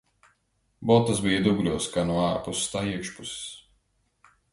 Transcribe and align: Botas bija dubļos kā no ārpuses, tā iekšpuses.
Botas 0.91 1.19
bija 1.25 1.43
dubļos 1.47 1.89
kā 1.97 2.05
no 2.11 2.15
ārpuses, 2.21 2.73
tā 2.77 2.83
iekšpuses. 2.95 3.37